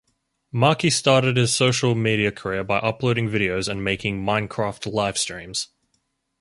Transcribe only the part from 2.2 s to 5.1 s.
career by uploading videos and making "Minecraft"